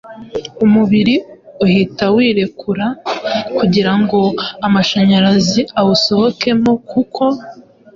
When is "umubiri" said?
0.65-1.15